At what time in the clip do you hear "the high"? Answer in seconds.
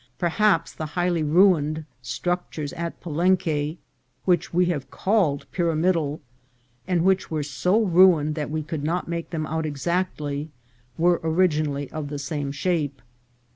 0.73-1.09